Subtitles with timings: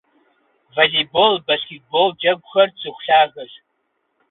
[0.75, 3.53] Волейбол, баскетбол джэгухэр цӏыху лъагэщ.